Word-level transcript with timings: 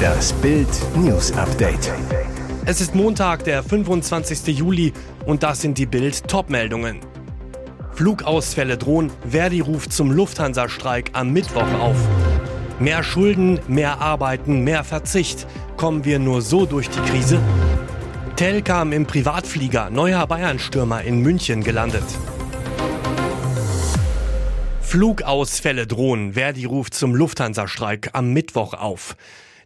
Das 0.00 0.32
Bild 0.34 0.68
News 0.96 1.32
Update. 1.32 1.92
Es 2.64 2.80
ist 2.80 2.94
Montag, 2.94 3.44
der 3.44 3.62
25. 3.62 4.56
Juli 4.58 4.92
und 5.26 5.42
das 5.42 5.60
sind 5.60 5.78
die 5.78 5.86
Bild 5.86 6.26
Topmeldungen. 6.28 7.00
Flugausfälle 7.94 8.78
drohen, 8.78 9.10
Verdi 9.28 9.60
ruft 9.60 9.92
zum 9.92 10.10
Lufthansa-Streik 10.10 11.10
am 11.12 11.32
Mittwoch 11.32 11.72
auf. 11.80 11.96
Mehr 12.78 13.02
Schulden, 13.02 13.60
mehr 13.68 14.00
Arbeiten, 14.00 14.64
mehr 14.64 14.84
Verzicht. 14.84 15.46
Kommen 15.76 16.04
wir 16.04 16.18
nur 16.18 16.40
so 16.40 16.64
durch 16.64 16.88
die 16.88 17.00
Krise? 17.00 17.40
Tell 18.36 18.62
kam 18.62 18.92
im 18.92 19.04
Privatflieger, 19.04 19.90
neuer 19.90 20.26
Bayern-Stürmer 20.26 21.02
in 21.02 21.20
München 21.20 21.62
gelandet. 21.62 22.04
Flugausfälle 24.90 25.86
drohen. 25.86 26.32
Verdi 26.32 26.64
ruft 26.64 26.94
zum 26.94 27.14
Lufthansa-Streik 27.14 28.10
am 28.12 28.32
Mittwoch 28.32 28.74
auf. 28.74 29.16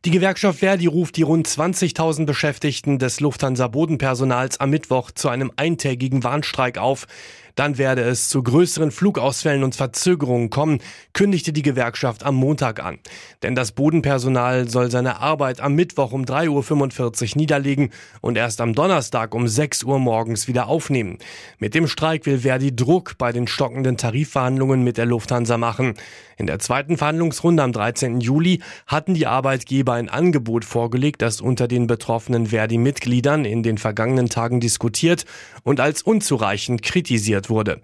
Die 0.05 0.10
Gewerkschaft 0.10 0.59
Verdi 0.59 0.87
ruft 0.87 1.16
die 1.16 1.23
rund 1.23 1.48
20.000 1.48 2.27
Beschäftigten 2.27 2.98
des 2.98 3.20
Lufthansa-Bodenpersonals 3.20 4.60
am 4.60 4.68
Mittwoch 4.68 5.12
zu 5.12 5.30
einem 5.30 5.51
eintägigen 5.56 6.24
Warnstreik 6.24 6.77
auf. 6.77 7.06
Dann 7.55 7.79
werde 7.79 8.03
es 8.03 8.29
zu 8.29 8.43
größeren 8.43 8.91
Flugausfällen 8.91 9.63
und 9.63 9.77
Verzögerungen 9.77 10.51
kommen, 10.51 10.81
kündigte 11.13 11.53
die 11.53 11.63
Gewerkschaft 11.63 12.25
am 12.25 12.35
Montag 12.35 12.83
an. 12.83 12.99
Denn 13.43 13.55
das 13.55 13.73
Bodenpersonal 13.73 14.69
soll 14.69 14.91
seine 14.91 15.21
Arbeit 15.21 15.61
am 15.61 15.75
Mittwoch 15.75 16.13
um 16.13 16.25
3.45 16.25 17.23
Uhr 17.23 17.37
niederlegen 17.37 17.91
und 18.21 18.37
erst 18.37 18.61
am 18.61 18.75
Donnerstag 18.75 19.35
um 19.35 19.47
6 19.47 19.85
Uhr 19.85 20.01
morgens 20.01 20.49
wieder 20.49 20.67
aufnehmen. 20.67 21.19
Mit 21.59 21.75
dem 21.75 21.87
Streik 21.87 22.27
will 22.27 22.41
Verdi 22.41 22.75
Druck 22.75 23.19
bei 23.19 23.30
den 23.30 23.47
stockenden 23.47 23.97
Tarifverhandlungen 23.97 24.83
mit 24.83 24.99
der 24.99 25.07
Lufthansa 25.07 25.57
machen. 25.57 25.95
In 26.37 26.47
der 26.47 26.59
zweiten 26.59 26.97
Verhandlungsrunde 26.97 27.63
am 27.63 27.73
13. 27.73 28.21
Juli 28.21 28.61
hatten 28.89 29.15
die 29.15 29.29
Arbeitgeber 29.29 29.93
ein 29.93 30.09
Angebot 30.09 30.65
vorgelegt, 30.65 31.23
das 31.23 31.41
unter 31.41 31.69
den 31.69 31.87
betroffenen 31.87 32.49
Verdi-Mitgliedern 32.49 33.45
in 33.45 33.63
den 33.63 33.79
vergangenen 33.79 34.29
Tagen 34.29 34.59
diskutiert 34.59 35.24
und 35.63 35.79
als 35.79 36.02
unzureichend 36.02 36.83
kritisiert 36.83 37.43
verhindert 37.45 37.50
wurde. 37.50 37.80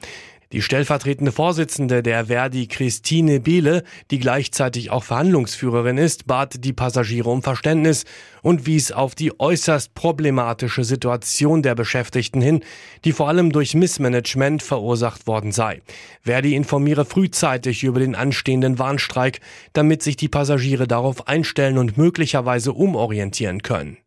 Die 0.53 0.63
stellvertretende 0.63 1.31
Vorsitzende 1.31 2.03
der 2.03 2.27
Verdi, 2.27 2.67
Christine 2.67 3.39
Behle, 3.39 3.85
die 4.11 4.19
gleichzeitig 4.19 4.91
auch 4.91 5.05
Verhandlungsführerin 5.05 5.97
ist, 5.97 6.27
bat 6.27 6.65
die 6.65 6.73
Passagiere 6.73 7.31
um 7.31 7.41
Verständnis 7.41 8.05
und 8.43 8.67
wies 8.67 8.91
auf 8.91 9.15
die 9.15 9.39
äußerst 9.39 9.95
problematische 9.95 10.83
Situation 10.83 11.63
der 11.63 11.77
Beschäftigten 11.77 12.41
hin, 12.41 12.65
die 13.05 13.13
vor 13.13 13.29
allem 13.29 13.53
durch 13.53 13.77
Missmanagement 13.77 14.61
verursacht 14.61 15.29
worden 15.29 15.53
sei. 15.53 15.83
Verdi 16.23 16.57
informiere 16.57 17.05
frühzeitig 17.05 17.85
über 17.85 18.01
den 18.01 18.17
anstehenden 18.17 18.81
Warnstreik, 18.81 19.39
damit 19.73 20.03
sich 20.03 20.17
die 20.17 20.29
Passagiere 20.29 20.89
darauf 20.89 21.29
einstellen 21.29 21.79
und 21.79 21.97
möglicherweise 21.97 22.73
umorientieren 22.73 23.63
können. 23.63 23.99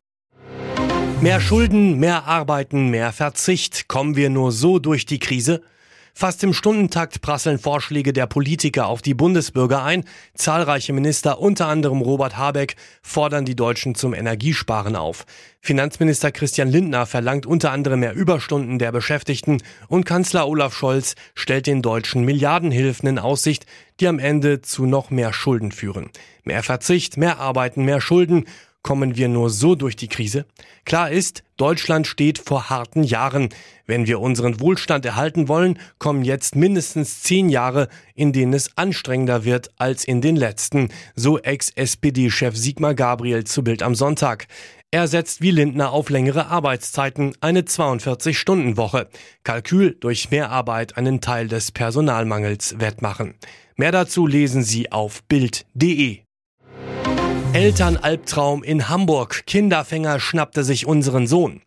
Mehr 1.23 1.39
Schulden, 1.39 2.01
mehr 2.01 2.25
Arbeiten, 2.25 2.89
mehr 2.89 3.13
Verzicht. 3.13 3.87
Kommen 3.87 4.17
wir 4.17 4.29
nur 4.29 4.51
so 4.51 4.77
durch 4.77 5.05
die 5.05 5.19
Krise? 5.19 5.61
Fast 6.13 6.43
im 6.43 6.51
Stundentakt 6.51 7.21
prasseln 7.21 7.59
Vorschläge 7.59 8.11
der 8.11 8.27
Politiker 8.27 8.87
auf 8.87 9.01
die 9.01 9.13
Bundesbürger 9.13 9.85
ein. 9.85 10.03
Zahlreiche 10.33 10.91
Minister, 10.91 11.39
unter 11.39 11.67
anderem 11.67 12.01
Robert 12.01 12.35
Habeck, 12.35 12.75
fordern 13.01 13.45
die 13.45 13.55
Deutschen 13.55 13.95
zum 13.95 14.13
Energiesparen 14.13 14.97
auf. 14.97 15.25
Finanzminister 15.61 16.33
Christian 16.33 16.67
Lindner 16.67 17.05
verlangt 17.05 17.45
unter 17.45 17.71
anderem 17.71 18.01
mehr 18.01 18.15
Überstunden 18.15 18.77
der 18.77 18.91
Beschäftigten 18.91 19.63
und 19.87 20.05
Kanzler 20.05 20.45
Olaf 20.45 20.75
Scholz 20.75 21.15
stellt 21.35 21.67
den 21.67 21.81
Deutschen 21.81 22.25
Milliardenhilfen 22.25 23.07
in 23.07 23.17
Aussicht, 23.17 23.65
die 24.01 24.09
am 24.09 24.19
Ende 24.19 24.61
zu 24.61 24.85
noch 24.85 25.09
mehr 25.09 25.31
Schulden 25.31 25.71
führen. 25.71 26.09
Mehr 26.43 26.63
Verzicht, 26.63 27.15
mehr 27.15 27.39
Arbeiten, 27.39 27.85
mehr 27.85 28.01
Schulden 28.01 28.43
Kommen 28.83 29.15
wir 29.15 29.29
nur 29.29 29.49
so 29.49 29.75
durch 29.75 29.95
die 29.95 30.09
Krise? 30.09 30.45
Klar 30.83 31.09
ist, 31.09 31.43
Deutschland 31.55 32.05
steht 32.05 32.37
vor 32.37 32.69
harten 32.69 33.03
Jahren. 33.03 33.47
Wenn 33.85 34.07
wir 34.07 34.19
unseren 34.19 34.59
Wohlstand 34.59 35.05
erhalten 35.05 35.47
wollen, 35.47 35.79
kommen 35.99 36.25
jetzt 36.25 36.57
mindestens 36.57 37.23
zehn 37.23 37.47
Jahre, 37.47 37.87
in 38.13 38.33
denen 38.33 38.51
es 38.51 38.77
anstrengender 38.77 39.45
wird 39.45 39.71
als 39.77 40.03
in 40.03 40.19
den 40.19 40.35
letzten, 40.35 40.89
so 41.15 41.39
Ex-SPD-Chef 41.39 42.57
Sigmar 42.57 42.93
Gabriel 42.93 43.45
zu 43.45 43.63
Bild 43.63 43.83
am 43.83 43.95
Sonntag. 43.95 44.47
Er 44.91 45.07
setzt 45.07 45.41
wie 45.41 45.51
Lindner 45.51 45.93
auf 45.93 46.09
längere 46.09 46.47
Arbeitszeiten, 46.47 47.35
eine 47.39 47.61
42-Stunden-Woche. 47.61 49.07
Kalkül 49.43 49.95
durch 49.97 50.29
Mehrarbeit 50.29 50.97
einen 50.97 51.21
Teil 51.21 51.47
des 51.47 51.71
Personalmangels 51.71 52.75
wettmachen. 52.79 53.35
Mehr 53.77 53.93
dazu 53.93 54.27
lesen 54.27 54.61
Sie 54.61 54.91
auf 54.91 55.23
Bild.de. 55.23 56.19
Elternalbtraum 57.53 58.63
in 58.63 58.89
Hamburg. 58.89 59.43
Kinderfänger 59.45 60.19
schnappte 60.19 60.63
sich 60.63 60.87
unseren 60.87 61.27
Sohn. 61.27 61.61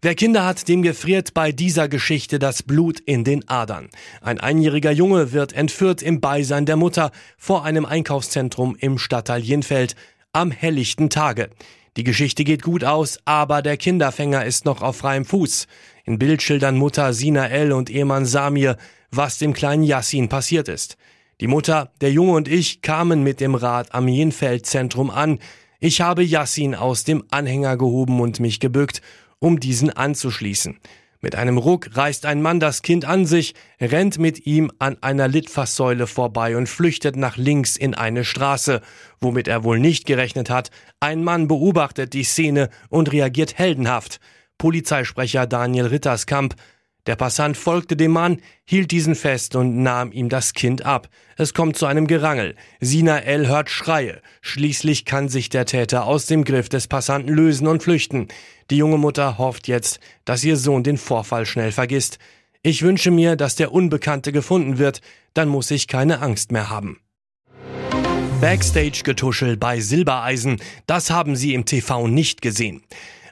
Wer 0.00 0.14
Kinder 0.14 0.44
hat, 0.44 0.68
dem 0.68 0.82
gefriert 0.82 1.34
bei 1.34 1.50
dieser 1.50 1.88
Geschichte 1.88 2.38
das 2.38 2.62
Blut 2.62 3.00
in 3.00 3.24
den 3.24 3.48
Adern. 3.48 3.88
Ein 4.20 4.38
einjähriger 4.38 4.92
Junge 4.92 5.32
wird 5.32 5.52
entführt 5.52 6.00
im 6.00 6.20
Beisein 6.20 6.64
der 6.64 6.76
Mutter 6.76 7.10
vor 7.36 7.64
einem 7.64 7.84
Einkaufszentrum 7.84 8.76
im 8.78 8.98
Stadtteil 8.98 9.42
Jenfeld 9.42 9.96
am 10.32 10.52
helllichten 10.52 11.10
Tage. 11.10 11.50
Die 11.96 12.04
Geschichte 12.04 12.44
geht 12.44 12.62
gut 12.62 12.84
aus, 12.84 13.18
aber 13.24 13.62
der 13.62 13.76
Kinderfänger 13.76 14.44
ist 14.44 14.64
noch 14.64 14.80
auf 14.80 14.98
freiem 14.98 15.24
Fuß. 15.24 15.66
In 16.04 16.20
Bild 16.20 16.40
schildern 16.40 16.76
Mutter 16.76 17.12
Sina 17.12 17.48
L. 17.48 17.72
und 17.72 17.90
Ehemann 17.90 18.26
Samir, 18.26 18.76
was 19.10 19.38
dem 19.38 19.54
kleinen 19.54 19.82
Yassin 19.82 20.28
passiert 20.28 20.68
ist. 20.68 20.96
Die 21.42 21.48
Mutter, 21.48 21.92
der 22.00 22.10
Junge 22.10 22.32
und 22.32 22.48
ich 22.48 22.80
kamen 22.80 23.22
mit 23.22 23.40
dem 23.40 23.54
Rad 23.54 23.92
am 23.94 24.08
Jenfeldzentrum 24.08 25.10
an. 25.10 25.38
Ich 25.80 26.00
habe 26.00 26.22
Yassin 26.22 26.74
aus 26.74 27.04
dem 27.04 27.24
Anhänger 27.30 27.76
gehoben 27.76 28.20
und 28.20 28.40
mich 28.40 28.58
gebückt, 28.58 29.02
um 29.38 29.60
diesen 29.60 29.90
anzuschließen. 29.90 30.78
Mit 31.20 31.34
einem 31.34 31.58
Ruck 31.58 31.94
reißt 31.94 32.24
ein 32.24 32.40
Mann 32.40 32.58
das 32.58 32.80
Kind 32.80 33.04
an 33.04 33.26
sich, 33.26 33.52
rennt 33.78 34.18
mit 34.18 34.46
ihm 34.46 34.72
an 34.78 34.96
einer 35.02 35.28
Litfaßsäule 35.28 36.06
vorbei 36.06 36.56
und 36.56 36.70
flüchtet 36.70 37.16
nach 37.16 37.36
links 37.36 37.76
in 37.76 37.94
eine 37.94 38.24
Straße, 38.24 38.80
womit 39.20 39.46
er 39.46 39.62
wohl 39.62 39.78
nicht 39.78 40.06
gerechnet 40.06 40.48
hat. 40.48 40.70
Ein 41.00 41.22
Mann 41.22 41.48
beobachtet 41.48 42.14
die 42.14 42.24
Szene 42.24 42.70
und 42.88 43.12
reagiert 43.12 43.58
heldenhaft. 43.58 44.20
Polizeisprecher 44.56 45.46
Daniel 45.46 45.86
Ritterskamp 45.86 46.54
der 47.06 47.16
Passant 47.16 47.56
folgte 47.56 47.96
dem 47.96 48.12
Mann, 48.12 48.40
hielt 48.64 48.90
diesen 48.90 49.14
fest 49.14 49.54
und 49.54 49.82
nahm 49.82 50.12
ihm 50.12 50.28
das 50.28 50.52
Kind 50.52 50.84
ab. 50.84 51.08
Es 51.36 51.54
kommt 51.54 51.76
zu 51.76 51.86
einem 51.86 52.06
Gerangel. 52.06 52.56
Sina 52.80 53.18
L. 53.18 53.46
hört 53.46 53.70
Schreie. 53.70 54.20
Schließlich 54.40 55.04
kann 55.04 55.28
sich 55.28 55.48
der 55.48 55.66
Täter 55.66 56.04
aus 56.04 56.26
dem 56.26 56.44
Griff 56.44 56.68
des 56.68 56.88
Passanten 56.88 57.32
lösen 57.32 57.66
und 57.66 57.82
flüchten. 57.82 58.28
Die 58.70 58.76
junge 58.76 58.98
Mutter 58.98 59.38
hofft 59.38 59.68
jetzt, 59.68 60.00
dass 60.24 60.42
ihr 60.42 60.56
Sohn 60.56 60.82
den 60.82 60.98
Vorfall 60.98 61.46
schnell 61.46 61.72
vergisst. 61.72 62.18
Ich 62.62 62.82
wünsche 62.82 63.12
mir, 63.12 63.36
dass 63.36 63.54
der 63.54 63.72
Unbekannte 63.72 64.32
gefunden 64.32 64.78
wird, 64.78 65.00
dann 65.34 65.48
muss 65.48 65.70
ich 65.70 65.86
keine 65.86 66.20
Angst 66.20 66.50
mehr 66.50 66.68
haben. 66.70 66.98
Backstage-Getuschel 68.40 69.56
bei 69.56 69.80
Silbereisen, 69.80 70.60
das 70.86 71.10
haben 71.10 71.36
Sie 71.36 71.54
im 71.54 71.64
TV 71.64 72.06
nicht 72.06 72.42
gesehen. 72.42 72.82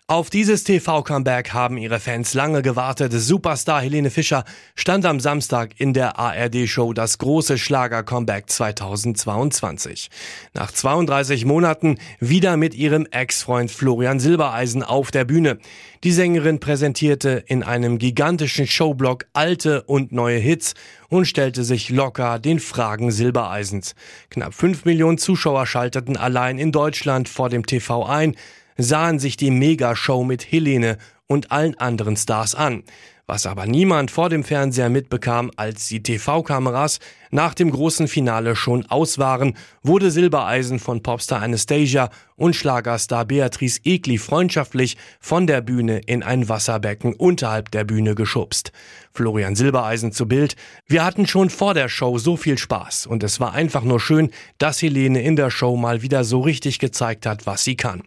Auf 0.06 0.28
dieses 0.28 0.64
TV-Comeback 0.64 1.54
haben 1.54 1.78
ihre 1.78 1.98
Fans 1.98 2.34
lange 2.34 2.60
gewartet. 2.60 3.10
Superstar 3.14 3.80
Helene 3.80 4.10
Fischer 4.10 4.44
stand 4.74 5.06
am 5.06 5.18
Samstag 5.18 5.80
in 5.80 5.94
der 5.94 6.18
ARD-Show 6.18 6.92
das 6.92 7.16
große 7.16 7.56
Schlager-Comeback 7.56 8.50
2022. 8.50 10.10
Nach 10.52 10.70
32 10.70 11.46
Monaten 11.46 11.96
wieder 12.20 12.58
mit 12.58 12.74
ihrem 12.74 13.06
Ex-Freund 13.10 13.70
Florian 13.70 14.20
Silbereisen 14.20 14.82
auf 14.82 15.10
der 15.10 15.24
Bühne. 15.24 15.56
Die 16.02 16.12
Sängerin 16.12 16.60
präsentierte 16.60 17.42
in 17.46 17.62
einem 17.62 17.96
gigantischen 17.96 18.66
Showblock 18.66 19.24
alte 19.32 19.84
und 19.84 20.12
neue 20.12 20.36
Hits 20.38 20.74
und 21.08 21.24
stellte 21.24 21.64
sich 21.64 21.88
locker 21.88 22.38
den 22.38 22.60
Fragen 22.60 23.10
Silbereisens. 23.10 23.94
Knapp 24.28 24.52
5 24.52 24.84
Millionen 24.84 25.16
Zuschauer 25.16 25.66
schalteten 25.66 26.18
allein 26.18 26.58
in 26.58 26.72
Deutschland 26.72 27.26
vor 27.30 27.48
dem 27.48 27.64
TV 27.64 28.04
ein 28.04 28.36
sahen 28.76 29.18
sich 29.18 29.36
die 29.36 29.50
Megashow 29.50 30.24
mit 30.24 30.50
Helene 30.50 30.98
und 31.26 31.52
allen 31.52 31.78
anderen 31.78 32.16
Stars 32.16 32.54
an. 32.54 32.84
Was 33.26 33.46
aber 33.46 33.64
niemand 33.64 34.10
vor 34.10 34.28
dem 34.28 34.44
Fernseher 34.44 34.90
mitbekam, 34.90 35.50
als 35.56 35.88
die 35.88 36.02
TV-Kameras 36.02 36.98
nach 37.30 37.54
dem 37.54 37.70
großen 37.70 38.06
Finale 38.06 38.54
schon 38.54 38.84
aus 38.90 39.16
waren, 39.16 39.56
wurde 39.82 40.10
Silbereisen 40.10 40.78
von 40.78 41.02
Popstar 41.02 41.40
Anastasia 41.40 42.10
und 42.36 42.54
Schlagerstar 42.54 43.24
Beatrice 43.24 43.80
Egli 43.82 44.18
freundschaftlich 44.18 44.98
von 45.20 45.46
der 45.46 45.62
Bühne 45.62 46.00
in 46.04 46.22
ein 46.22 46.50
Wasserbecken 46.50 47.14
unterhalb 47.14 47.70
der 47.70 47.84
Bühne 47.84 48.14
geschubst. 48.14 48.72
Florian 49.14 49.56
Silbereisen 49.56 50.12
zu 50.12 50.28
Bild. 50.28 50.54
Wir 50.86 51.02
hatten 51.02 51.26
schon 51.26 51.48
vor 51.48 51.72
der 51.72 51.88
Show 51.88 52.18
so 52.18 52.36
viel 52.36 52.58
Spaß 52.58 53.06
und 53.06 53.22
es 53.22 53.40
war 53.40 53.54
einfach 53.54 53.84
nur 53.84 54.00
schön, 54.00 54.32
dass 54.58 54.82
Helene 54.82 55.22
in 55.22 55.36
der 55.36 55.50
Show 55.50 55.76
mal 55.76 56.02
wieder 56.02 56.24
so 56.24 56.40
richtig 56.42 56.78
gezeigt 56.78 57.24
hat, 57.24 57.46
was 57.46 57.64
sie 57.64 57.76
kann. 57.76 58.02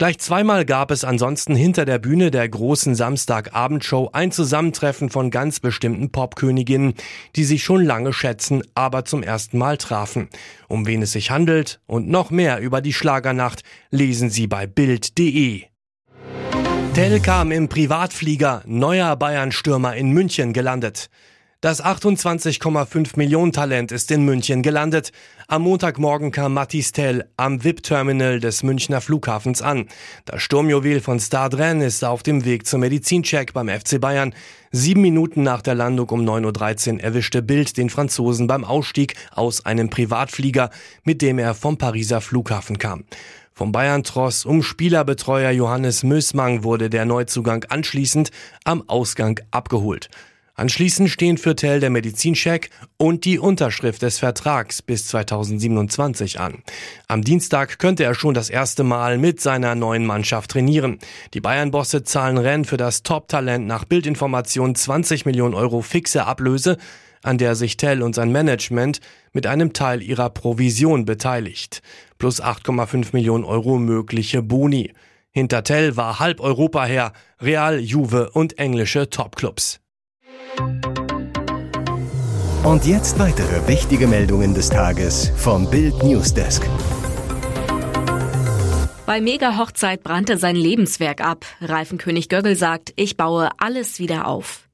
Gleich 0.00 0.18
zweimal 0.18 0.64
gab 0.64 0.92
es 0.92 1.04
ansonsten 1.04 1.54
hinter 1.54 1.84
der 1.84 1.98
Bühne 1.98 2.30
der 2.30 2.48
großen 2.48 2.94
Samstagabendshow 2.94 4.08
ein 4.14 4.32
Zusammentreffen 4.32 5.10
von 5.10 5.30
ganz 5.30 5.60
bestimmten 5.60 6.10
Popköniginnen, 6.10 6.94
die 7.36 7.44
sich 7.44 7.62
schon 7.62 7.84
lange 7.84 8.14
schätzen, 8.14 8.62
aber 8.74 9.04
zum 9.04 9.22
ersten 9.22 9.58
Mal 9.58 9.76
trafen. 9.76 10.30
Um 10.68 10.86
wen 10.86 11.02
es 11.02 11.12
sich 11.12 11.30
handelt 11.30 11.82
und 11.86 12.08
noch 12.08 12.30
mehr 12.30 12.60
über 12.60 12.80
die 12.80 12.94
Schlagernacht 12.94 13.62
lesen 13.90 14.30
Sie 14.30 14.46
bei 14.46 14.66
Bild.de. 14.66 15.64
Tell 16.94 17.20
kam 17.20 17.52
im 17.52 17.68
Privatflieger, 17.68 18.62
neuer 18.64 19.16
Bayern-Stürmer 19.16 19.96
in 19.96 20.12
München 20.12 20.54
gelandet. 20.54 21.10
Das 21.62 21.84
28,5 21.84 23.18
Millionen 23.18 23.52
Talent 23.52 23.92
ist 23.92 24.10
in 24.10 24.24
München 24.24 24.62
gelandet. 24.62 25.12
Am 25.46 25.60
Montagmorgen 25.60 26.30
kam 26.30 26.54
Mathis 26.54 26.92
Tell 26.92 27.28
am 27.36 27.62
VIP-Terminal 27.62 28.40
des 28.40 28.62
Münchner 28.62 29.02
Flughafens 29.02 29.60
an. 29.60 29.86
Das 30.24 30.40
Sturmjuwel 30.40 31.02
von 31.02 31.20
Stadren 31.20 31.82
ist 31.82 32.02
auf 32.02 32.22
dem 32.22 32.46
Weg 32.46 32.66
zum 32.66 32.80
Medizincheck 32.80 33.52
beim 33.52 33.68
FC 33.68 34.00
Bayern. 34.00 34.34
Sieben 34.72 35.02
Minuten 35.02 35.42
nach 35.42 35.60
der 35.60 35.74
Landung 35.74 36.08
um 36.08 36.22
9.13 36.22 36.94
Uhr 36.94 37.00
erwischte 37.02 37.42
Bild 37.42 37.76
den 37.76 37.90
Franzosen 37.90 38.46
beim 38.46 38.64
Ausstieg 38.64 39.16
aus 39.30 39.66
einem 39.66 39.90
Privatflieger, 39.90 40.70
mit 41.04 41.20
dem 41.20 41.38
er 41.38 41.52
vom 41.52 41.76
Pariser 41.76 42.22
Flughafen 42.22 42.78
kam. 42.78 43.04
Vom 43.52 43.70
Bayern-Tross 43.70 44.46
um 44.46 44.62
Spielerbetreuer 44.62 45.50
Johannes 45.50 46.04
Mösmang 46.04 46.64
wurde 46.64 46.88
der 46.88 47.04
Neuzugang 47.04 47.66
anschließend 47.68 48.30
am 48.64 48.88
Ausgang 48.88 49.40
abgeholt. 49.50 50.08
Anschließend 50.60 51.08
stehen 51.08 51.38
für 51.38 51.56
Tell 51.56 51.80
der 51.80 51.88
Medizincheck 51.88 52.68
und 52.98 53.24
die 53.24 53.38
Unterschrift 53.38 54.02
des 54.02 54.18
Vertrags 54.18 54.82
bis 54.82 55.06
2027 55.06 56.38
an. 56.38 56.62
Am 57.08 57.22
Dienstag 57.22 57.78
könnte 57.78 58.04
er 58.04 58.14
schon 58.14 58.34
das 58.34 58.50
erste 58.50 58.84
Mal 58.84 59.16
mit 59.16 59.40
seiner 59.40 59.74
neuen 59.74 60.04
Mannschaft 60.04 60.50
trainieren. 60.50 60.98
Die 61.32 61.40
Bayern-Bosse 61.40 62.04
zahlen 62.04 62.36
Rennen 62.36 62.66
für 62.66 62.76
das 62.76 63.02
Top-Talent 63.02 63.66
nach 63.66 63.86
Bildinformation 63.86 64.74
20 64.74 65.24
Millionen 65.24 65.54
Euro 65.54 65.80
fixe 65.80 66.26
Ablöse, 66.26 66.76
an 67.22 67.38
der 67.38 67.54
sich 67.54 67.78
Tell 67.78 68.02
und 68.02 68.14
sein 68.14 68.30
Management 68.30 69.00
mit 69.32 69.46
einem 69.46 69.72
Teil 69.72 70.02
ihrer 70.02 70.28
Provision 70.28 71.06
beteiligt. 71.06 71.80
Plus 72.18 72.42
8,5 72.42 73.14
Millionen 73.14 73.44
Euro 73.44 73.78
mögliche 73.78 74.42
Boni. 74.42 74.92
Hinter 75.30 75.64
Tell 75.64 75.96
war 75.96 76.18
halb 76.18 76.38
Europa 76.38 76.84
her, 76.84 77.14
Real, 77.40 77.80
Juve 77.80 78.28
und 78.34 78.58
englische 78.58 79.08
Topclubs. 79.08 79.80
Und 82.62 82.84
jetzt 82.84 83.18
weitere 83.18 83.66
wichtige 83.68 84.06
Meldungen 84.06 84.52
des 84.52 84.68
Tages 84.68 85.32
vom 85.34 85.70
Bild 85.70 86.02
Newsdesk. 86.02 86.62
Bei 89.06 89.22
Mega-Hochzeit 89.22 90.02
brannte 90.02 90.36
sein 90.36 90.56
Lebenswerk 90.56 91.22
ab. 91.22 91.46
Reifenkönig 91.62 92.28
Göggel 92.28 92.56
sagt, 92.56 92.92
ich 92.96 93.16
baue 93.16 93.48
alles 93.56 93.98
wieder 93.98 94.28
auf. 94.28 94.68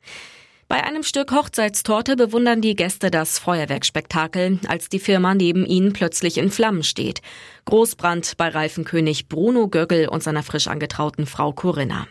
Bei 0.67 0.83
einem 0.83 1.05
Stück 1.05 1.31
Hochzeitstorte 1.31 2.17
bewundern 2.17 2.61
die 2.61 2.75
Gäste 2.75 3.13
das 3.13 3.39
Feuerwerkspektakel, 3.39 4.59
als 4.67 4.89
die 4.89 4.99
Firma 4.99 5.37
neben 5.37 5.65
ihnen 5.65 5.93
plötzlich 5.93 6.39
in 6.39 6.51
Flammen 6.51 6.83
steht. 6.83 7.23
Großbrand 7.67 8.37
bei 8.37 8.49
Reifenkönig 8.49 9.29
Bruno 9.29 9.69
Göggel 9.69 10.09
und 10.09 10.25
seiner 10.25 10.43
frisch 10.43 10.67
angetrauten 10.67 11.25
Frau 11.25 11.53
Corinna. 11.53 12.09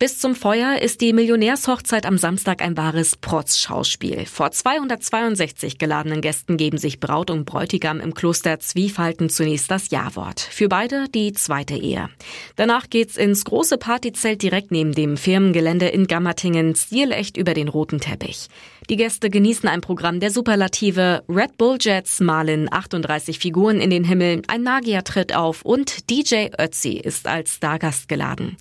Bis 0.00 0.20
zum 0.20 0.36
Feuer 0.36 0.78
ist 0.80 1.00
die 1.00 1.12
Millionärshochzeit 1.12 2.06
am 2.06 2.18
Samstag 2.18 2.62
ein 2.62 2.76
wahres 2.76 3.16
Protzschauspiel. 3.16 4.26
Vor 4.26 4.52
262 4.52 5.76
geladenen 5.76 6.20
Gästen 6.20 6.56
geben 6.56 6.78
sich 6.78 7.00
Braut 7.00 7.32
und 7.32 7.46
Bräutigam 7.46 7.98
im 7.98 8.14
Kloster 8.14 8.60
Zwiefalten 8.60 9.28
zunächst 9.28 9.72
das 9.72 9.90
Ja-Wort. 9.90 10.38
Für 10.38 10.68
beide 10.68 11.08
die 11.08 11.32
zweite 11.32 11.74
Ehe. 11.74 12.10
Danach 12.54 12.88
geht's 12.88 13.16
ins 13.16 13.44
große 13.44 13.76
Partyzelt 13.76 14.40
direkt 14.40 14.70
neben 14.70 14.92
dem 14.92 15.16
Firmengelände 15.16 15.88
in 15.88 16.06
Gammertingen, 16.06 16.76
stilecht 16.76 17.36
über 17.36 17.52
den 17.52 17.66
roten 17.66 17.98
Teppich. 17.98 18.46
Die 18.88 18.96
Gäste 18.96 19.30
genießen 19.30 19.68
ein 19.68 19.80
Programm 19.80 20.20
der 20.20 20.30
Superlative. 20.30 21.24
Red 21.28 21.58
Bull 21.58 21.76
Jets 21.80 22.20
malen 22.20 22.72
38 22.72 23.40
Figuren 23.40 23.80
in 23.80 23.90
den 23.90 24.04
Himmel, 24.04 24.42
ein 24.46 24.62
Magier 24.62 25.02
tritt 25.02 25.34
auf 25.34 25.62
und 25.62 26.08
DJ 26.08 26.50
Ötzi 26.56 26.92
ist 26.92 27.26
als 27.26 27.56
Stargast 27.56 28.08
geladen. 28.08 28.56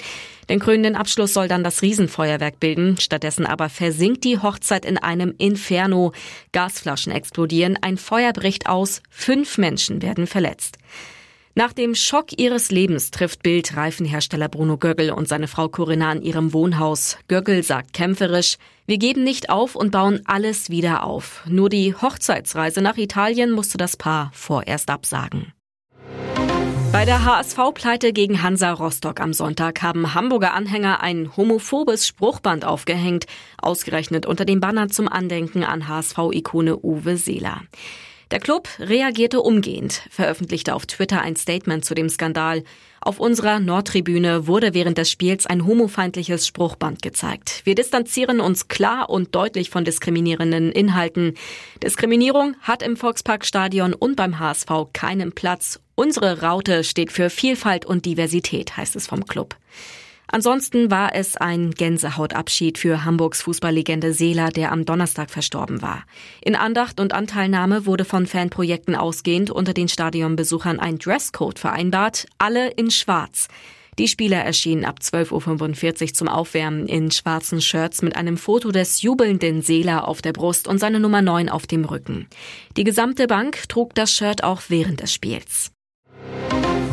Den 0.49 0.59
krönenden 0.59 0.95
Abschluss 0.95 1.33
soll 1.33 1.47
dann 1.47 1.63
das 1.63 1.81
Riesenfeuerwerk 1.81 2.59
bilden. 2.59 2.97
Stattdessen 2.99 3.45
aber 3.45 3.69
versinkt 3.69 4.23
die 4.23 4.39
Hochzeit 4.39 4.85
in 4.85 4.97
einem 4.97 5.33
Inferno. 5.37 6.13
Gasflaschen 6.53 7.11
explodieren, 7.11 7.77
ein 7.81 7.97
Feuer 7.97 8.33
bricht 8.33 8.67
aus, 8.67 9.01
fünf 9.09 9.57
Menschen 9.57 10.01
werden 10.01 10.27
verletzt. 10.27 10.77
Nach 11.57 11.73
dem 11.73 11.95
Schock 11.95 12.39
ihres 12.39 12.69
Lebens 12.69 13.09
trifft 13.09 13.41
Bild 13.41 13.75
Reifenhersteller 13.75 14.47
Bruno 14.47 14.77
Göggel 14.77 15.11
und 15.11 15.27
seine 15.27 15.47
Frau 15.47 15.67
Corinna 15.69 16.11
in 16.13 16.21
ihrem 16.21 16.53
Wohnhaus. 16.53 17.17
Göggel 17.27 17.63
sagt 17.63 17.93
kämpferisch, 17.93 18.57
wir 18.85 18.99
geben 18.99 19.23
nicht 19.23 19.49
auf 19.49 19.75
und 19.75 19.89
bauen 19.89 20.21
alles 20.25 20.69
wieder 20.69 21.03
auf. 21.03 21.41
Nur 21.47 21.69
die 21.69 21.95
Hochzeitsreise 21.95 22.81
nach 22.81 22.97
Italien 22.97 23.49
musste 23.49 23.79
das 23.79 23.97
Paar 23.97 24.29
vorerst 24.35 24.91
absagen. 24.91 25.51
Bei 26.97 27.05
der 27.05 27.25
HSV-Pleite 27.25 28.11
gegen 28.11 28.41
Hansa 28.41 28.71
Rostock 28.71 29.21
am 29.21 29.31
Sonntag 29.31 29.83
haben 29.83 30.15
Hamburger 30.15 30.55
Anhänger 30.55 30.99
ein 30.99 31.29
homophobes 31.37 32.07
Spruchband 32.07 32.65
aufgehängt, 32.65 33.27
ausgerechnet 33.61 34.25
unter 34.25 34.45
dem 34.45 34.59
Banner 34.59 34.87
zum 34.87 35.07
Andenken 35.07 35.63
an 35.63 35.87
HSV-Ikone 35.87 36.75
Uwe 36.75 37.17
Seeler. 37.17 37.61
Der 38.31 38.39
Club 38.39 38.67
reagierte 38.79 39.41
umgehend, 39.41 40.01
veröffentlichte 40.09 40.75
auf 40.75 40.85
Twitter 40.85 41.21
ein 41.21 41.37
Statement 41.37 41.85
zu 41.85 41.95
dem 41.95 42.09
Skandal. 42.09 42.63
Auf 42.99 43.21
unserer 43.21 43.59
Nordtribüne 43.59 44.47
wurde 44.47 44.73
während 44.73 44.97
des 44.97 45.09
Spiels 45.09 45.45
ein 45.45 45.65
homofeindliches 45.65 46.45
Spruchband 46.45 47.01
gezeigt. 47.01 47.61
Wir 47.63 47.73
distanzieren 47.73 48.41
uns 48.41 48.67
klar 48.67 49.09
und 49.09 49.33
deutlich 49.33 49.69
von 49.69 49.85
diskriminierenden 49.85 50.73
Inhalten. 50.73 51.35
Diskriminierung 51.81 52.55
hat 52.61 52.83
im 52.83 52.97
Volksparkstadion 52.97 53.93
und 53.93 54.17
beim 54.17 54.39
HSV 54.39 54.69
keinen 54.91 55.31
Platz. 55.31 55.79
Unsere 55.95 56.41
Raute 56.41 56.83
steht 56.83 57.13
für 57.13 57.29
Vielfalt 57.29 57.85
und 57.85 58.05
Diversität, 58.05 58.75
heißt 58.75 58.97
es 58.97 59.07
vom 59.07 59.25
Club. 59.25 59.55
Ansonsten 60.29 60.91
war 60.91 61.15
es 61.15 61.37
ein 61.37 61.71
Gänsehautabschied 61.71 62.77
für 62.77 63.05
Hamburgs 63.05 63.41
Fußballlegende 63.43 64.13
Seeler, 64.13 64.49
der 64.49 64.71
am 64.71 64.85
Donnerstag 64.85 65.31
verstorben 65.31 65.81
war. 65.81 66.03
In 66.41 66.55
Andacht 66.55 66.99
und 66.99 67.13
Anteilnahme 67.13 67.85
wurde 67.85 68.03
von 68.03 68.27
Fanprojekten 68.27 68.95
ausgehend 68.95 69.51
unter 69.51 69.73
den 69.73 69.87
Stadionbesuchern 69.87 70.79
ein 70.79 70.99
Dresscode 70.99 71.59
vereinbart, 71.59 72.27
alle 72.37 72.69
in 72.71 72.91
Schwarz. 72.91 73.47
Die 73.99 74.07
Spieler 74.07 74.43
erschienen 74.43 74.85
ab 74.85 74.99
12.45 75.01 76.01
Uhr 76.01 76.13
zum 76.13 76.27
Aufwärmen 76.27 76.87
in 76.87 77.09
schwarzen 77.09 77.61
Shirts 77.61 78.03
mit 78.03 78.15
einem 78.15 78.37
Foto 78.37 78.71
des 78.71 79.01
jubelnden 79.01 79.63
Seeler 79.63 80.07
auf 80.07 80.21
der 80.21 80.33
Brust 80.33 80.67
und 80.67 80.77
seine 80.77 80.99
Nummer 80.99 81.23
9 81.23 81.49
auf 81.49 81.65
dem 81.65 81.83
Rücken. 81.83 82.27
Die 82.75 82.83
gesamte 82.83 83.25
Bank 83.25 83.67
trug 83.69 83.95
das 83.95 84.11
Shirt 84.11 84.43
auch 84.43 84.61
während 84.67 85.01
des 85.01 85.13
Spiels. 85.13 85.71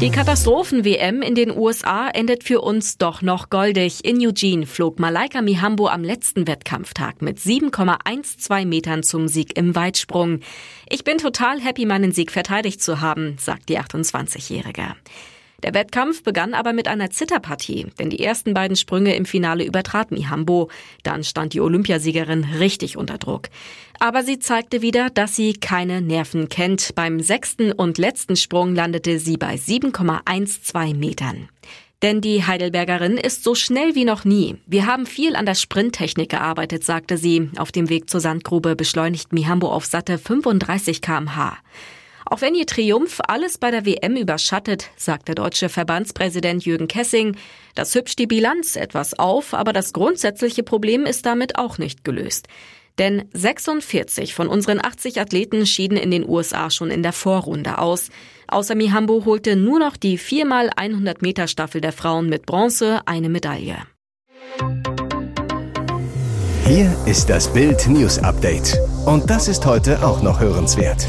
Die 0.05 0.11
Katastrophen-WM 0.11 1.23
in 1.23 1.35
den 1.35 1.51
USA 1.51 2.11
endet 2.11 2.45
für 2.45 2.61
uns 2.61 2.99
doch 2.99 3.23
noch 3.23 3.49
goldig. 3.49 4.05
In 4.05 4.19
Eugene 4.21 4.67
flog 4.67 4.99
Malaika 4.99 5.41
Mihambo 5.41 5.89
am 5.89 6.05
letzten 6.05 6.47
Wettkampftag 6.47 7.23
mit 7.23 7.39
7,12 7.39 8.67
Metern 8.67 9.03
zum 9.03 9.29
Sieg 9.29 9.57
im 9.57 9.75
Weitsprung. 9.75 10.41
Ich 10.91 11.05
bin 11.05 11.17
total 11.17 11.59
happy, 11.59 11.87
meinen 11.87 12.13
Sieg 12.13 12.33
verteidigt 12.33 12.83
zu 12.83 13.01
haben, 13.01 13.39
sagt 13.41 13.71
die 13.71 13.81
28-Jährige. 13.81 14.95
Der 15.65 15.73
Wettkampf 15.73 16.23
begann 16.23 16.53
aber 16.53 16.75
mit 16.75 16.89
einer 16.89 17.09
Zitterpartie, 17.09 17.87
denn 17.99 18.11
die 18.11 18.23
ersten 18.23 18.53
beiden 18.53 18.77
Sprünge 18.77 19.17
im 19.17 19.25
Finale 19.25 19.65
übertrat 19.65 20.11
Mihambo. 20.11 20.69
Dann 21.05 21.25
stand 21.25 21.55
die 21.55 21.63
Olympiasiegerin 21.63 22.45
richtig 22.59 22.99
unter 22.99 23.17
Druck. 23.17 23.49
Aber 23.99 24.23
sie 24.23 24.39
zeigte 24.39 24.83
wieder, 24.83 25.09
dass 25.09 25.37
sie 25.37 25.55
keine 25.55 26.03
Nerven 26.03 26.51
kennt. 26.51 26.95
Beim 26.95 27.19
sechsten 27.19 27.73
und 27.73 27.97
letzten 27.97 28.37
Sprung 28.37 28.75
landete 28.75 29.19
sie 29.19 29.39
bei 29.39 29.55
7,12 29.55 30.95
Metern. 30.95 31.49
Denn 32.03 32.21
die 32.21 32.47
Heidelbergerin 32.47 33.17
ist 33.17 33.43
so 33.43 33.55
schnell 33.55 33.95
wie 33.95 34.05
noch 34.05 34.27
nie. 34.27 34.57
Wir 34.67 34.85
haben 34.85 35.07
viel 35.07 35.35
an 35.35 35.47
der 35.47 35.55
Sprinttechnik 35.55 36.29
gearbeitet, 36.29 36.85
sagte 36.85 37.17
sie. 37.17 37.49
Auf 37.57 37.73
dem 37.73 37.89
Weg 37.89 38.11
zur 38.11 38.21
Sandgrube 38.21 38.77
beschleunigt 38.77 39.33
Mihambo 39.33 39.71
auf 39.71 39.87
satte 39.87 40.19
35 40.19 41.01
kmh. 41.01 41.57
Auch 42.27 42.41
wenn 42.41 42.55
ihr 42.55 42.67
Triumph 42.67 43.21
alles 43.27 43.59
bei 43.59 43.71
der 43.71 43.85
WM 43.85 44.17
überschattet, 44.17 44.91
sagt 44.97 45.29
der 45.29 45.35
deutsche 45.35 45.69
Verbandspräsident 45.69 46.65
Jürgen 46.65 46.89
Kessing, 46.89 47.37
das 47.75 47.95
hübscht 47.95 48.19
die 48.19 48.27
Bilanz 48.27 48.77
etwas 48.77 49.19
auf, 49.19 49.53
aber 49.53 49.73
das 49.73 49.93
grundsätzliche 49.93 50.63
Problem 50.63 51.05
ist 51.05 51.27
damit 51.27 51.59
auch 51.59 51.79
nicht 51.79 52.05
gelöst. 52.05 52.49
Denn 52.99 53.29
46 53.33 54.35
von 54.35 54.49
unseren 54.49 54.79
80 54.85 55.21
Athleten 55.21 55.67
schieden 55.67 55.99
in 55.99 56.11
den 56.11 56.29
USA 56.29 56.71
schon 56.71 56.91
in 56.91 57.03
der 57.03 57.13
Vorrunde 57.13 57.79
aus. 57.79 58.09
Außer 58.47 58.77
Mihambo 58.77 59.25
holte 59.25 59.57
nur 59.57 59.81
noch 59.81 59.97
die 59.97 60.19
4x100 60.19 61.17
Meter 61.21 61.49
Staffel 61.49 61.81
der 61.81 61.93
Frauen 61.93 62.29
mit 62.29 62.47
Bronze 62.47 63.01
eine 63.07 63.29
Medaille. 63.29 63.79
Hier 66.67 66.97
ist 67.05 67.29
das 67.29 67.53
Bild 67.53 67.87
News 67.89 68.19
Update. 68.21 68.79
Und 69.05 69.29
das 69.29 69.49
ist 69.49 69.67
heute 69.67 70.03
auch 70.07 70.23
noch 70.23 70.41
hörenswert. 70.41 71.07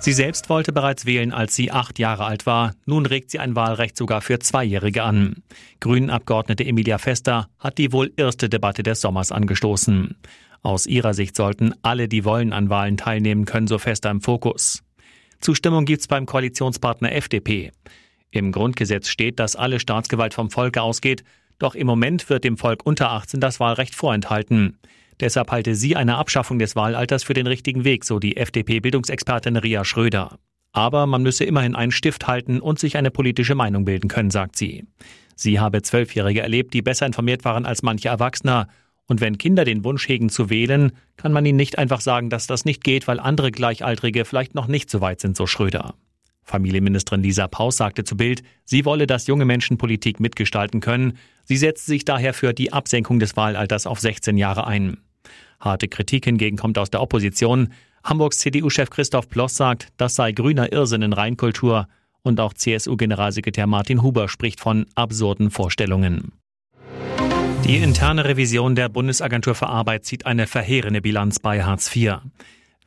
Sie 0.00 0.14
selbst 0.14 0.48
wollte 0.48 0.72
bereits 0.72 1.04
wählen, 1.04 1.30
als 1.30 1.54
sie 1.54 1.70
acht 1.70 1.98
Jahre 1.98 2.24
alt 2.24 2.46
war. 2.46 2.72
Nun 2.86 3.04
regt 3.04 3.30
sie 3.30 3.38
ein 3.38 3.54
Wahlrecht 3.54 3.98
sogar 3.98 4.22
für 4.22 4.38
Zweijährige 4.38 5.02
an. 5.02 5.42
Grünen-Abgeordnete 5.80 6.64
Emilia 6.64 6.96
Fester 6.96 7.50
hat 7.58 7.76
die 7.76 7.92
wohl 7.92 8.10
erste 8.16 8.48
Debatte 8.48 8.82
des 8.82 9.02
Sommers 9.02 9.30
angestoßen. 9.30 10.16
Aus 10.62 10.86
ihrer 10.86 11.12
Sicht 11.12 11.36
sollten 11.36 11.74
alle, 11.82 12.08
die 12.08 12.24
wollen, 12.24 12.54
an 12.54 12.70
Wahlen 12.70 12.96
teilnehmen 12.96 13.44
können, 13.44 13.66
so 13.66 13.76
Fester 13.76 14.10
im 14.10 14.22
Fokus. 14.22 14.82
Zustimmung 15.40 15.84
gibt's 15.84 16.08
beim 16.08 16.24
Koalitionspartner 16.24 17.12
FDP. 17.12 17.70
Im 18.30 18.52
Grundgesetz 18.52 19.08
steht, 19.08 19.38
dass 19.38 19.54
alle 19.54 19.80
Staatsgewalt 19.80 20.32
vom 20.32 20.50
Volke 20.50 20.80
ausgeht, 20.80 21.24
doch 21.58 21.74
im 21.74 21.86
Moment 21.86 22.30
wird 22.30 22.44
dem 22.44 22.56
Volk 22.56 22.86
unter 22.86 23.10
18 23.10 23.38
das 23.40 23.60
Wahlrecht 23.60 23.94
vorenthalten. 23.94 24.78
Deshalb 25.20 25.50
halte 25.50 25.74
sie 25.74 25.96
eine 25.96 26.16
Abschaffung 26.16 26.58
des 26.58 26.76
Wahlalters 26.76 27.24
für 27.24 27.34
den 27.34 27.46
richtigen 27.46 27.84
Weg, 27.84 28.04
so 28.04 28.18
die 28.18 28.38
FDP-Bildungsexpertin 28.38 29.56
Ria 29.56 29.84
Schröder. 29.84 30.38
Aber 30.72 31.06
man 31.06 31.22
müsse 31.22 31.44
immerhin 31.44 31.74
einen 31.74 31.92
Stift 31.92 32.26
halten 32.26 32.60
und 32.60 32.78
sich 32.78 32.96
eine 32.96 33.10
politische 33.10 33.54
Meinung 33.54 33.84
bilden 33.84 34.08
können, 34.08 34.30
sagt 34.30 34.56
sie. 34.56 34.84
Sie 35.36 35.60
habe 35.60 35.82
Zwölfjährige 35.82 36.40
erlebt, 36.40 36.74
die 36.74 36.82
besser 36.82 37.06
informiert 37.06 37.44
waren 37.44 37.66
als 37.66 37.82
manche 37.82 38.08
Erwachsener. 38.08 38.68
Und 39.06 39.20
wenn 39.20 39.38
Kinder 39.38 39.64
den 39.64 39.84
Wunsch 39.84 40.08
hegen 40.08 40.28
zu 40.28 40.48
wählen, 40.48 40.92
kann 41.16 41.32
man 41.32 41.44
ihnen 41.44 41.56
nicht 41.56 41.78
einfach 41.78 42.00
sagen, 42.00 42.30
dass 42.30 42.46
das 42.46 42.64
nicht 42.64 42.84
geht, 42.84 43.08
weil 43.08 43.20
andere 43.20 43.50
Gleichaltrige 43.50 44.24
vielleicht 44.24 44.54
noch 44.54 44.68
nicht 44.68 44.88
so 44.88 45.00
weit 45.00 45.20
sind, 45.20 45.36
so 45.36 45.46
Schröder. 45.46 45.94
Familienministerin 46.44 47.22
Lisa 47.22 47.46
Paus 47.46 47.76
sagte 47.76 48.04
zu 48.04 48.16
Bild, 48.16 48.42
sie 48.64 48.84
wolle, 48.84 49.06
dass 49.06 49.26
junge 49.26 49.44
Menschen 49.44 49.78
Politik 49.78 50.20
mitgestalten 50.20 50.80
können. 50.80 51.18
Sie 51.44 51.56
setzt 51.56 51.86
sich 51.86 52.04
daher 52.04 52.34
für 52.34 52.52
die 52.52 52.72
Absenkung 52.72 53.18
des 53.18 53.36
Wahlalters 53.36 53.86
auf 53.86 54.00
16 54.00 54.36
Jahre 54.36 54.66
ein. 54.66 54.98
Harte 55.60 55.88
Kritik 55.88 56.24
hingegen 56.24 56.56
kommt 56.56 56.78
aus 56.78 56.90
der 56.90 57.02
Opposition. 57.02 57.68
Hamburgs 58.02 58.38
CDU-Chef 58.38 58.90
Christoph 58.90 59.28
Ploss 59.28 59.56
sagt, 59.56 59.88
das 59.98 60.14
sei 60.14 60.32
grüner 60.32 60.72
Irrsinn 60.72 61.02
in 61.02 61.12
Reinkultur. 61.12 61.86
Und 62.22 62.40
auch 62.40 62.54
CSU-Generalsekretär 62.54 63.66
Martin 63.66 64.02
Huber 64.02 64.28
spricht 64.28 64.60
von 64.60 64.86
absurden 64.94 65.50
Vorstellungen. 65.50 66.32
Die 67.64 67.76
interne 67.76 68.24
Revision 68.24 68.74
der 68.74 68.88
Bundesagentur 68.88 69.54
für 69.54 69.68
Arbeit 69.68 70.04
zieht 70.04 70.26
eine 70.26 70.46
verheerende 70.46 71.00
Bilanz 71.00 71.38
bei 71.38 71.62
Hartz 71.62 71.94
IV. 71.94 72.16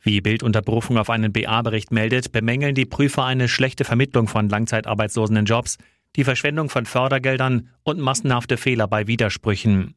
Wie 0.02 0.20
Bild 0.20 0.42
unter 0.42 0.60
Berufung 0.60 0.98
auf 0.98 1.08
einen 1.08 1.32
BA-Bericht 1.32 1.90
meldet, 1.90 2.32
bemängeln 2.32 2.74
die 2.74 2.84
Prüfer 2.84 3.24
eine 3.24 3.48
schlechte 3.48 3.84
Vermittlung 3.84 4.28
von 4.28 4.48
Langzeitarbeitslosen 4.48 5.36
in 5.36 5.44
Jobs, 5.46 5.78
die 6.16 6.24
Verschwendung 6.24 6.68
von 6.68 6.86
Fördergeldern 6.86 7.70
und 7.82 7.98
massenhafte 7.98 8.56
Fehler 8.56 8.86
bei 8.86 9.06
Widersprüchen. 9.06 9.94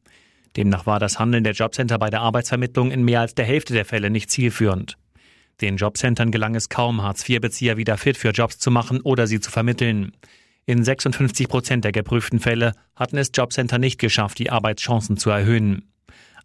Demnach 0.58 0.86
war 0.86 0.98
das 0.98 1.20
Handeln 1.20 1.44
der 1.44 1.52
Jobcenter 1.52 2.00
bei 2.00 2.10
der 2.10 2.20
Arbeitsvermittlung 2.20 2.90
in 2.90 3.04
mehr 3.04 3.20
als 3.20 3.32
der 3.36 3.44
Hälfte 3.44 3.74
der 3.74 3.84
Fälle 3.84 4.10
nicht 4.10 4.28
zielführend. 4.28 4.98
Den 5.60 5.76
Jobcentern 5.76 6.32
gelang 6.32 6.56
es 6.56 6.68
kaum, 6.68 7.00
Hartz-IV-Bezieher 7.00 7.76
wieder 7.76 7.96
fit 7.96 8.16
für 8.16 8.30
Jobs 8.30 8.58
zu 8.58 8.72
machen 8.72 9.00
oder 9.00 9.28
sie 9.28 9.38
zu 9.38 9.52
vermitteln. 9.52 10.16
In 10.66 10.82
56 10.82 11.46
Prozent 11.46 11.84
der 11.84 11.92
geprüften 11.92 12.40
Fälle 12.40 12.72
hatten 12.96 13.18
es 13.18 13.30
Jobcenter 13.32 13.78
nicht 13.78 14.00
geschafft, 14.00 14.40
die 14.40 14.50
Arbeitschancen 14.50 15.16
zu 15.16 15.30
erhöhen. 15.30 15.92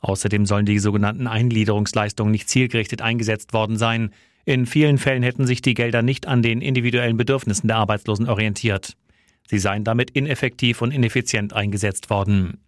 Außerdem 0.01 0.46
sollen 0.46 0.67
die 0.67 0.77
sogenannten 0.77 1.25
Eingliederungsleistungen 1.25 2.32
nicht 2.32 2.50
zielgerichtet 2.50 3.01
eingesetzt 3.01 3.51
worden 3.51 3.77
sein. 3.77 4.12
In 4.46 4.67
vielen 4.67 5.00
Fällen 5.00 5.24
hätten 5.24 5.48
sich 5.48 5.63
die 5.63 5.74
Gelder 5.74 6.03
nicht 6.03 6.27
an 6.27 6.43
den 6.43 6.62
individuellen 6.62 7.17
Bedürfnissen 7.17 7.67
der 7.67 7.77
Arbeitslosen 7.77 8.29
orientiert. 8.29 8.96
Sie 9.50 9.58
seien 9.58 9.84
damit 9.84 10.12
ineffektiv 10.12 10.84
und 10.84 10.91
ineffizient 10.91 11.53
eingesetzt 11.53 12.12
worden. 12.12 12.60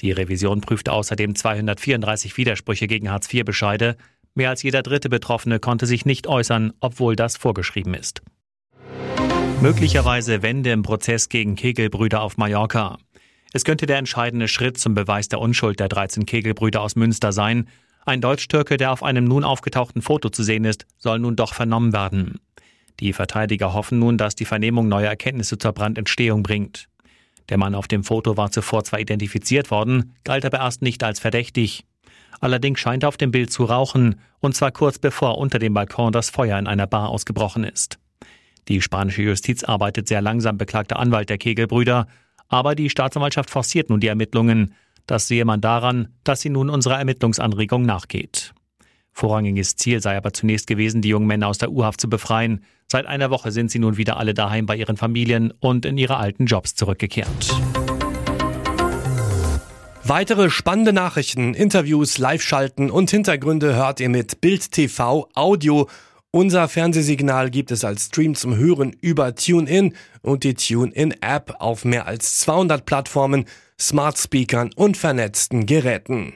Die 0.00 0.12
Revision 0.12 0.60
prüfte 0.60 0.92
außerdem 0.92 1.34
234 1.34 2.36
Widersprüche 2.36 2.86
gegen 2.86 3.10
Hartz-IV-Bescheide. 3.10 3.96
Mehr 4.34 4.50
als 4.50 4.62
jeder 4.62 4.82
dritte 4.82 5.08
Betroffene 5.08 5.60
konnte 5.60 5.86
sich 5.86 6.04
nicht 6.04 6.26
äußern, 6.26 6.72
obwohl 6.80 7.16
das 7.16 7.36
vorgeschrieben 7.36 7.94
ist. 7.94 8.22
Möglicherweise 9.60 10.42
Wende 10.42 10.72
im 10.72 10.82
Prozess 10.82 11.28
gegen 11.28 11.54
Kegelbrüder 11.54 12.20
auf 12.20 12.36
Mallorca. 12.36 12.98
Es 13.52 13.64
könnte 13.64 13.86
der 13.86 13.98
entscheidende 13.98 14.48
Schritt 14.48 14.78
zum 14.78 14.94
Beweis 14.94 15.28
der 15.28 15.40
Unschuld 15.40 15.78
der 15.78 15.88
13 15.88 16.26
Kegelbrüder 16.26 16.80
aus 16.80 16.96
Münster 16.96 17.32
sein. 17.32 17.68
Ein 18.04 18.20
Deutsch-Türke, 18.20 18.76
der 18.76 18.92
auf 18.92 19.02
einem 19.02 19.24
nun 19.24 19.44
aufgetauchten 19.44 20.02
Foto 20.02 20.28
zu 20.28 20.42
sehen 20.42 20.64
ist, 20.64 20.86
soll 20.98 21.20
nun 21.20 21.36
doch 21.36 21.54
vernommen 21.54 21.92
werden. 21.92 22.40
Die 23.00 23.12
Verteidiger 23.12 23.72
hoffen 23.72 23.98
nun, 23.98 24.18
dass 24.18 24.34
die 24.34 24.44
Vernehmung 24.44 24.88
neue 24.88 25.06
Erkenntnisse 25.06 25.56
zur 25.56 25.72
Brandentstehung 25.72 26.42
bringt. 26.42 26.88
Der 27.48 27.58
Mann 27.58 27.74
auf 27.74 27.88
dem 27.88 28.04
Foto 28.04 28.36
war 28.36 28.50
zuvor 28.50 28.84
zwar 28.84 29.00
identifiziert 29.00 29.70
worden, 29.70 30.14
galt 30.24 30.44
aber 30.44 30.58
erst 30.58 30.82
nicht 30.82 31.02
als 31.02 31.20
verdächtig. 31.20 31.84
Allerdings 32.40 32.80
scheint 32.80 33.04
er 33.04 33.08
auf 33.08 33.16
dem 33.16 33.30
Bild 33.30 33.52
zu 33.52 33.64
rauchen, 33.64 34.20
und 34.40 34.54
zwar 34.54 34.72
kurz 34.72 34.98
bevor 34.98 35.38
unter 35.38 35.58
dem 35.58 35.74
Balkon 35.74 36.12
das 36.12 36.30
Feuer 36.30 36.58
in 36.58 36.66
einer 36.66 36.86
Bar 36.86 37.08
ausgebrochen 37.08 37.64
ist. 37.64 37.98
Die 38.68 38.80
spanische 38.80 39.22
Justiz 39.22 39.62
arbeitet 39.62 40.08
sehr 40.08 40.22
langsam, 40.22 40.58
beklagte 40.58 40.96
Anwalt 40.96 41.28
der 41.28 41.38
Kegelbrüder, 41.38 42.06
aber 42.48 42.74
die 42.74 42.90
Staatsanwaltschaft 42.90 43.50
forciert 43.50 43.90
nun 43.90 44.00
die 44.00 44.08
Ermittlungen. 44.08 44.74
Das 45.06 45.28
sehe 45.28 45.44
man 45.44 45.60
daran, 45.60 46.08
dass 46.24 46.40
sie 46.40 46.50
nun 46.50 46.70
unserer 46.70 46.98
Ermittlungsanregung 46.98 47.82
nachgeht. 47.82 48.54
Vorrangiges 49.12 49.76
Ziel 49.76 50.00
sei 50.00 50.16
aber 50.16 50.32
zunächst 50.32 50.66
gewesen, 50.66 51.02
die 51.02 51.10
jungen 51.10 51.26
Männer 51.26 51.48
aus 51.48 51.58
der 51.58 51.70
U-Haft 51.70 52.00
zu 52.00 52.08
befreien. 52.08 52.64
Seit 52.94 53.06
einer 53.06 53.28
Woche 53.28 53.50
sind 53.50 53.72
sie 53.72 53.80
nun 53.80 53.96
wieder 53.96 54.18
alle 54.18 54.34
daheim 54.34 54.66
bei 54.66 54.76
ihren 54.76 54.96
Familien 54.96 55.52
und 55.58 55.84
in 55.84 55.98
ihre 55.98 56.16
alten 56.16 56.46
Jobs 56.46 56.76
zurückgekehrt. 56.76 57.28
Weitere 60.04 60.48
spannende 60.48 60.92
Nachrichten, 60.92 61.54
Interviews, 61.54 62.18
Live-Schalten 62.18 62.92
und 62.92 63.10
Hintergründe 63.10 63.74
hört 63.74 63.98
ihr 63.98 64.08
mit 64.08 64.40
Bild 64.40 64.70
TV 64.70 65.28
Audio. 65.34 65.88
Unser 66.30 66.68
Fernsehsignal 66.68 67.50
gibt 67.50 67.72
es 67.72 67.84
als 67.84 68.04
Stream 68.04 68.36
zum 68.36 68.54
Hören 68.54 68.94
über 69.00 69.34
TuneIn 69.34 69.94
und 70.22 70.44
die 70.44 70.54
TuneIn-App 70.54 71.56
auf 71.58 71.84
mehr 71.84 72.06
als 72.06 72.38
200 72.38 72.86
Plattformen, 72.86 73.46
Smart 73.76 74.16
Speakern 74.18 74.70
und 74.76 74.96
vernetzten 74.96 75.66
Geräten. 75.66 76.32